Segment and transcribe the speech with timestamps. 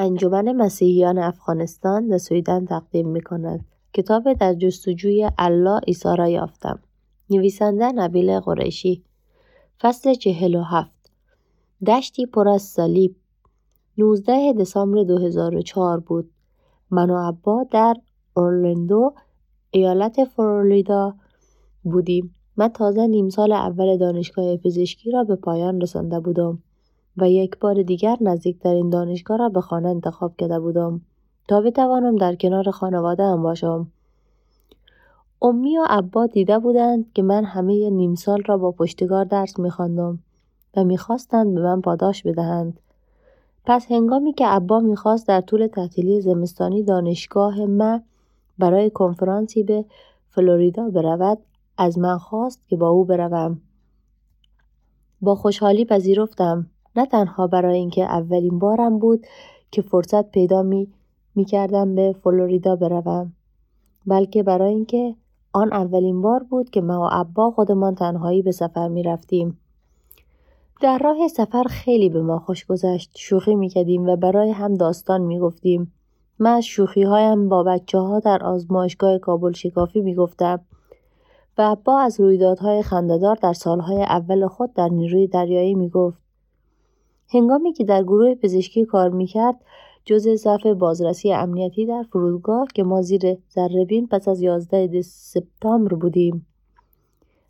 [0.00, 3.64] انجمن مسیحیان افغانستان و سویدن تقدیم می کند.
[3.92, 6.78] کتاب در جستجوی الله ایسا را یافتم.
[7.30, 9.04] نویسنده نبیل قریشی
[9.80, 11.10] فصل چهل و هفت
[11.86, 13.16] دشتی پر از صلیب
[13.98, 16.30] 19 دسامبر 2004 بود.
[16.90, 17.94] من و عبا در
[18.34, 19.14] اورلندو
[19.70, 21.14] ایالت فلوریدا
[21.84, 22.34] بودیم.
[22.56, 26.62] من تازه نیم سال اول دانشگاه پزشکی را به پایان رسانده بودم
[27.20, 31.00] و یک بار دیگر نزدیکترین دانشگاه را به خانه انتخاب کرده بودم
[31.48, 33.86] تا بتوانم در کنار خانواده هم باشم.
[35.42, 40.18] امی و عبا دیده بودند که من همه نیم سال را با پشتگار درس میخواندم
[40.76, 42.80] و می‌خواستند به من پاداش بدهند.
[43.64, 48.00] پس هنگامی که عبا می‌خواست در طول تعطیلی زمستانی دانشگاه ما
[48.58, 49.84] برای کنفرانسی به
[50.30, 51.38] فلوریدا برود
[51.78, 53.60] از من خواست که با او بروم
[55.20, 56.66] با خوشحالی پذیرفتم
[56.98, 59.26] نه تنها برای اینکه اولین بارم بود
[59.70, 60.88] که فرصت پیدا می,
[61.34, 63.32] می کردم به فلوریدا بروم
[64.06, 65.14] بلکه برای اینکه
[65.52, 69.58] آن اولین بار بود که ما و عبا خودمان تنهایی به سفر می رفتیم.
[70.80, 75.20] در راه سفر خیلی به ما خوش گذشت شوخی می کردیم و برای هم داستان
[75.20, 75.92] می گفتیم.
[76.38, 80.60] من از شوخی هایم با بچه ها در آزمایشگاه کابل شکافی می گفتم
[81.58, 86.27] و عبا از رویدادهای خندهدار در سالهای اول خود در نیروی دریایی می گفت.
[87.30, 89.56] هنگامی که در گروه پزشکی کار می کرد
[90.04, 96.46] جز صف بازرسی امنیتی در فرودگاه که ما زیر ذربین پس از 11 سپتامبر بودیم.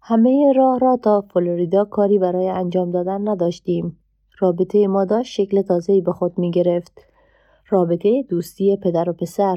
[0.00, 3.98] همه راه را تا فلوریدا کاری برای انجام دادن نداشتیم.
[4.38, 7.00] رابطه ما داشت شکل تازه‌ای به خود می گرفت.
[7.68, 9.56] رابطه دوستی پدر و پسر.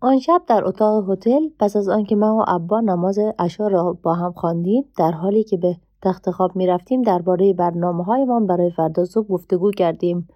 [0.00, 4.14] آن شب در اتاق هتل پس از آنکه ما و ابا نماز عشا را با
[4.14, 9.04] هم خواندیم در حالی که به تخت خواب می رفتیم درباره برنامه هایمان برای فردا
[9.04, 10.28] صبح گفتگو کردیم.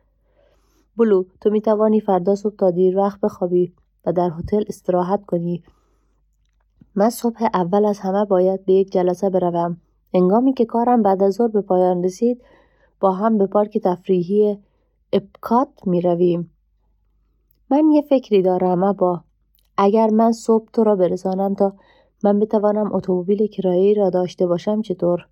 [0.97, 3.73] بلو تو می توانی فردا صبح تا دیر وقت بخوابی
[4.07, 5.63] و در هتل استراحت کنی.
[6.95, 9.77] من صبح اول از همه باید به یک جلسه بروم.
[10.15, 12.43] انگامی که کارم بعد از ظهر به پایان رسید
[13.01, 14.59] با هم به پارک تفریحی
[15.13, 16.51] اپکات می رویم.
[17.71, 19.21] من یه فکری دارم با
[19.77, 21.73] اگر من صبح تو را برسانم تا
[22.25, 25.27] من بتوانم اتومبیل کرایه را داشته باشم چطور؟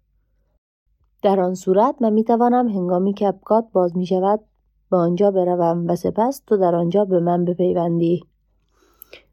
[1.24, 4.40] در آن صورت من می توانم هنگامی که اپکات باز می شود
[4.90, 8.24] به آنجا بروم و سپس تو در آنجا به من بپیوندی.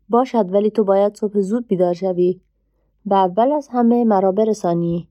[0.10, 2.42] باشد ولی تو باید صبح زود بیدار شوی
[3.06, 5.08] و اول از همه مرا برسانی.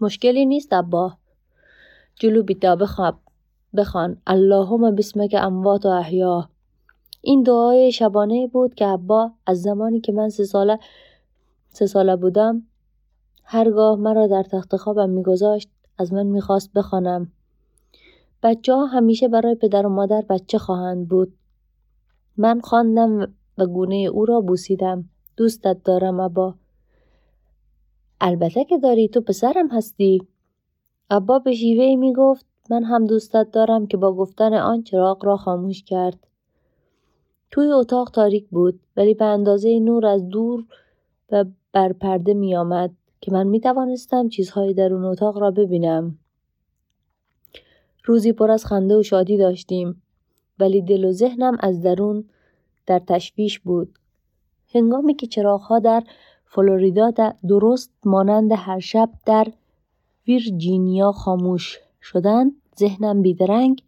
[0.00, 1.12] مشکلی نیست ابا.
[2.14, 3.14] جلو بیتا بخواب.
[3.76, 6.48] بخوان اللهم بسمک اموات و احیا
[7.22, 10.78] این دعای شبانه بود که ابا از زمانی که من سه ساله
[11.68, 12.62] سه ساله بودم
[13.44, 15.68] هرگاه مرا در تخت خوابم میگذاشت
[15.98, 17.32] از من می‌خواست بخوانم.
[18.42, 21.32] بچه ها همیشه برای پدر و مادر بچه خواهند بود.
[22.36, 25.04] من خواندم و گونه او را بوسیدم.
[25.36, 26.54] دوستت دارم ابا.
[28.20, 30.28] البته که داری تو پسرم هستی.
[31.10, 35.36] ابا به شیوه می گفت من هم دوستت دارم که با گفتن آن چراغ را
[35.36, 36.26] خاموش کرد.
[37.50, 40.64] توی اتاق تاریک بود ولی به اندازه نور از دور
[41.32, 46.18] و بر پرده می آمد که من می توانستم چیزهایی در اون اتاق را ببینم.
[48.04, 50.02] روزی پر از خنده و شادی داشتیم
[50.60, 52.24] ولی دل و ذهنم از درون
[52.86, 53.98] در تشویش بود.
[54.74, 56.02] هنگامی که چراغها در
[56.44, 57.12] فلوریدا
[57.48, 59.46] درست مانند هر شب در
[60.28, 63.82] ویرجینیا خاموش شدند ذهنم بیدرنگ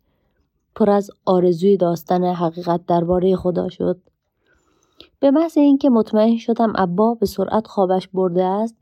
[0.75, 4.01] پر از آرزوی داستن حقیقت درباره خدا شد.
[5.21, 8.77] به محض اینکه مطمئن شدم ابا به سرعت خوابش برده است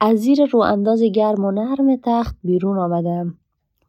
[0.00, 3.34] از زیر رو انداز گرم و نرم تخت بیرون آمدم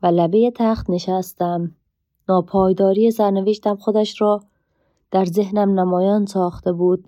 [0.03, 1.71] و لبه تخت نشستم.
[2.29, 4.41] ناپایداری سرنوشتم خودش را
[5.11, 7.07] در ذهنم نمایان ساخته بود.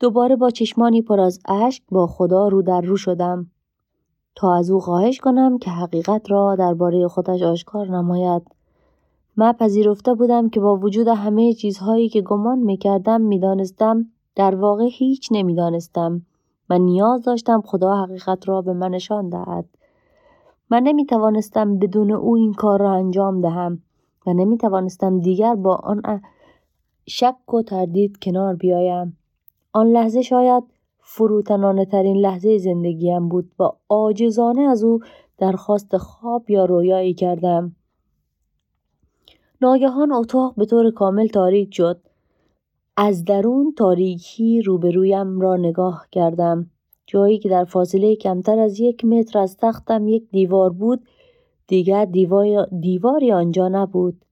[0.00, 3.50] دوباره با چشمانی پر از اشک با خدا رو در رو شدم
[4.34, 8.42] تا از او خواهش کنم که حقیقت را درباره خودش آشکار نماید.
[9.36, 15.28] من پذیرفته بودم که با وجود همه چیزهایی که گمان می‌کردم می‌دانستم در واقع هیچ
[15.32, 16.22] نمی‌دانستم
[16.70, 19.64] من نیاز داشتم خدا حقیقت را به من نشان دهد.
[20.70, 23.82] من نمی توانستم بدون او این کار را انجام دهم
[24.26, 26.02] و نمی توانستم دیگر با آن
[27.08, 29.16] شک و تردید کنار بیایم.
[29.72, 30.64] آن لحظه شاید
[31.00, 35.00] فروتنانه ترین لحظه زندگیم بود و عاجزانه از او
[35.38, 37.76] درخواست خواب یا رویایی کردم.
[39.60, 42.00] ناگهان اتاق به طور کامل تاریک شد.
[42.98, 46.70] از درون تاریکی روبرویم را نگاه کردم.
[47.06, 51.06] جایی که در فاصله کمتر از یک متر از تختم یک دیوار بود
[51.66, 54.24] دیگر دیوار دیواری آنجا نبود.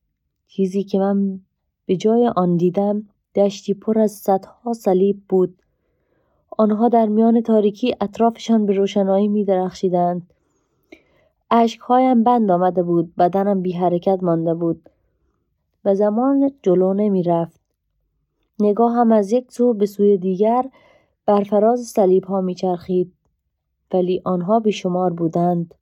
[0.48, 1.40] چیزی که من
[1.86, 3.02] به جای آن دیدم
[3.34, 5.62] دشتی پر از صدها صلیب بود.
[6.58, 10.30] آنها در میان تاریکی اطرافشان به روشنایی می درخشیدند
[11.50, 14.90] اشکهایم بند آمده بود بدنم بی حرکت مانده بود.
[15.84, 17.63] و زمان جلو نمی رفت
[18.60, 20.64] نگاهم از یک سو به سوی دیگر
[21.26, 23.12] بر فراز صلیب ها می چرخید
[23.94, 25.74] ولی آنها بیشمار بودند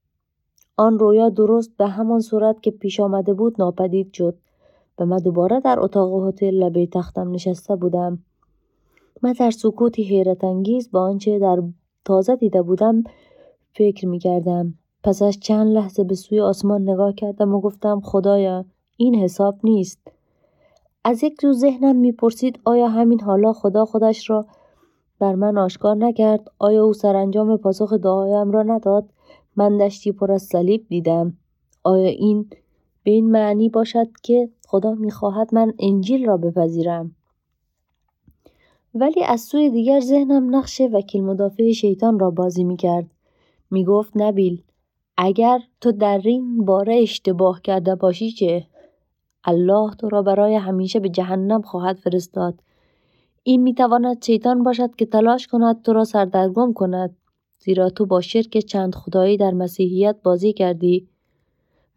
[0.76, 4.38] آن رویا درست به همان صورت که پیش آمده بود ناپدید شد
[4.98, 8.18] و من دوباره در اتاق هتل لبه تختم نشسته بودم
[9.22, 11.62] من در سکوتی حیرت انگیز با آنچه در
[12.04, 13.04] تازه دیده بودم
[13.74, 14.74] فکر می کردم.
[15.04, 18.64] پس از چند لحظه به سوی آسمان نگاه کردم و گفتم خدایا
[18.96, 19.98] این حساب نیست.
[21.04, 24.46] از یک رو ذهنم می‌پرسید آیا همین حالا خدا خودش را
[25.18, 29.08] بر من آشکار نکرد؟ آیا او سرانجام پاسخ دعایم را نداد؟
[29.56, 31.36] من دشتی پر از صلیب دیدم.
[31.82, 32.50] آیا این
[33.04, 37.16] به این معنی باشد که خدا می‌خواهد من انجیل را بپذیرم؟
[38.94, 43.06] ولی از سوی دیگر ذهنم نقش وکیل مدافع شیطان را بازی می‌کرد.
[43.70, 44.62] می‌گفت نبیل
[45.16, 48.66] اگر تو در این باره اشتباه کرده باشی چه؟
[49.44, 52.54] الله تو را برای همیشه به جهنم خواهد فرستاد
[53.42, 57.16] این می‌تواند شیطان باشد که تلاش کند تو را سردرگم کند
[57.58, 61.08] زیرا تو با شرک چند خدایی در مسیحیت بازی کردی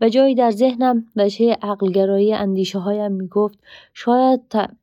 [0.02, 3.60] و جایی در ذهنم وجه عقلگرایی اندیشه هایم می گفت
[3.94, 4.42] شاید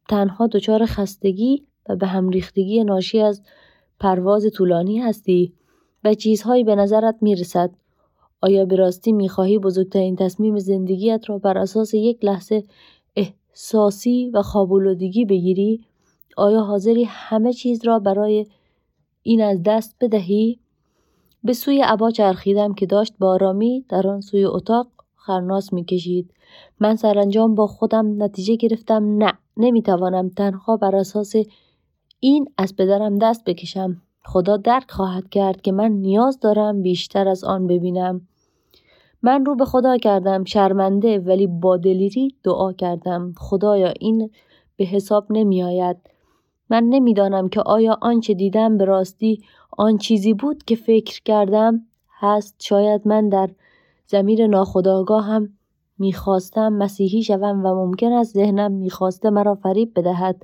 [0.09, 3.43] تنها دچار خستگی و به هم ریختگی ناشی از
[4.00, 5.55] پرواز طولانی هستی
[6.05, 7.70] و چیزهایی به نظرت می رسد.
[8.42, 12.64] آیا به راستی می خواهی بزرگترین تصمیم زندگیت را بر اساس یک لحظه
[13.16, 15.84] احساسی و خوابولودگی بگیری؟
[16.36, 18.46] آیا حاضری همه چیز را برای
[19.22, 20.58] این از دست بدهی؟
[21.44, 24.86] به سوی عبا چرخیدم که داشت با آرامی در آن سوی اتاق
[25.16, 26.34] خرناس می‌کشید
[26.80, 31.34] من سرانجام با خودم نتیجه گرفتم نه نمی‌توانم تنها بر اساس
[32.20, 37.44] این از پدرم دست بکشم خدا درک خواهد کرد که من نیاز دارم بیشتر از
[37.44, 38.28] آن ببینم
[39.22, 43.34] من رو به خدا کردم شرمنده ولی با دلیری دعا کردم.
[43.38, 44.30] خدایا این
[44.76, 45.96] به حساب نمی آید
[46.70, 49.42] من نمی‌دانم که آیا آنچه دیدم به راستی
[49.78, 51.80] آن چیزی بود که فکر کردم
[52.19, 52.54] هست.
[52.58, 53.50] شاید من در
[54.06, 55.48] زمیر ناخداگاه هم
[55.98, 60.42] می‌خواستم مسیحی شوم و ممکن است ذهنم می‌خواسته مرا فریب بدهد.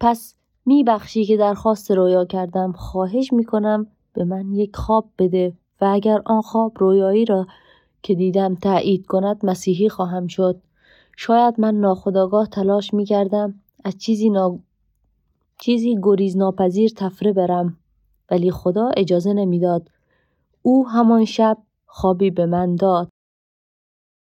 [0.00, 0.34] پس
[0.66, 2.72] میبخشی که درخواست رویا کردم.
[2.72, 7.46] خواهش می‌کنم به من یک خواب بده و اگر آن خواب رویایی را
[8.02, 10.60] که دیدم تایید کند مسیحی خواهم شد.
[11.16, 13.54] شاید من ناخداگاه تلاش می‌کردم
[13.84, 14.58] از چیزی نا...
[15.58, 17.76] چیزی گریز ناپذیر تفره برم
[18.30, 19.90] ولی خدا اجازه نمی‌داد.
[20.62, 23.08] او همان شب خوابی به من داد.